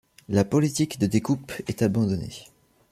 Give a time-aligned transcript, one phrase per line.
[0.29, 2.47] La politique de découpe est abandonnée.